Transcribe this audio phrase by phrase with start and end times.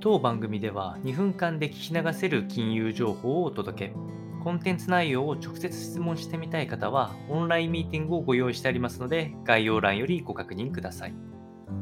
[0.00, 3.94] 当番組では2分間で聞き流せる金融情報をお届け。
[4.44, 11.14] コンテンツ内容を直接質問してみたい方は、オンラインミーティングをご用意してありますので、概要欄よりご確認ください。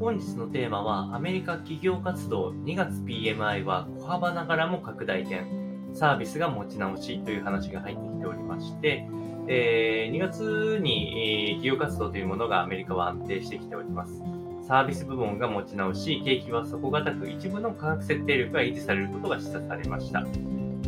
[0.00, 9.06] 本日のテーマは、アメリカ企業活動2月 PMI は小幅ながらも拡大点、サービスが持ち直しという話が入ってきておりまして、
[9.46, 14.22] えー、2月に、企業活動というものがアメリカは安定してきております。
[14.67, 20.25] サービス部門が持ち直し、景気は底堅く一部の価格設定力が維持されることが示唆されました。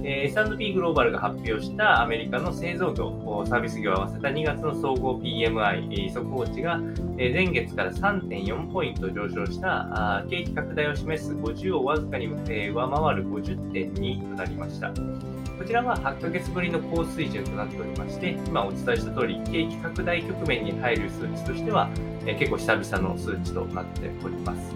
[0.02, 6.80] え、S&P グローバルが発表したアメリカの製造業、サービス業を合わせた2月の総合 PMI 速報値が、
[7.16, 14.90] 前月から3.4ポイント上昇した景気拡大を示す50をわずかに、上回る50.2となりました。
[14.90, 21.88] こちらは8ヶ月ぶりの高水準となっておりまして、今お伝えした通り、景気拡大局面に入る数値としては、
[22.28, 24.74] え結構久々の数値となっております。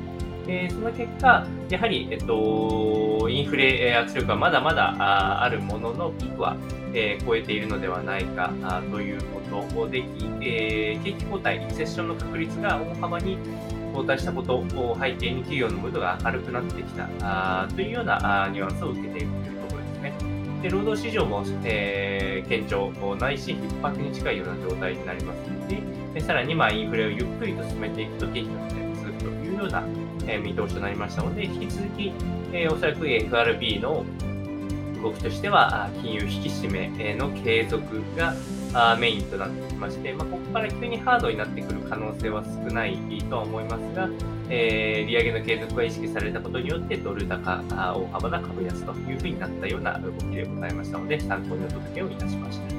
[0.49, 6.57] えその結果、やはり、えっと、インフレ圧力はまだまだあるものの、ピークは、
[6.95, 8.53] え、超えているのではないか
[8.91, 9.41] というこ
[9.73, 10.03] とで、
[10.41, 13.39] えー、景気後退、セッションの確率が大幅に
[13.95, 20.13] 後退したことを背景に企業のムードが明るくなってきたあというようなあニュアンスを受けているというところですね。
[20.63, 25.79] で労働市場も、えー、堅調、ないし逼迫に近いような状態になりますので、
[26.15, 29.83] でさらにまあインフレをゆっくりと進めていくと、景気の続くというような、
[30.27, 32.13] えー、見通しとなりましたので、引き続き、
[32.53, 34.05] えー、おそらく FRB の
[35.03, 37.83] 動きとしては、金融引き締めの継続
[38.17, 38.35] が
[38.97, 42.97] メインとなってきまして、まあ、ここから急にハードになってくる可能性は少ない
[43.29, 44.09] とは思いますが、
[44.55, 52.72] えー、利上げの継続が意識されたことによって、ドル高、大幅な株安というふうになったような動きでございましたので、参考にお届けをいたしました。